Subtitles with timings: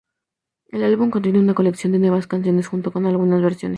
[0.71, 3.69] El álbum contiene una colección de nuevas canciones junto con algunas versiones.